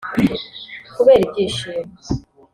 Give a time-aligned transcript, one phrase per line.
[0.95, 1.91] Kubera ibyishimo